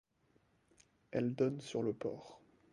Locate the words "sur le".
1.61-1.93